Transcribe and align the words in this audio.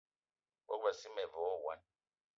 Bogb-assi 0.67 1.09
me 1.15 1.23
ve 1.31 1.37
wo 1.43 1.53
wine. 1.65 1.85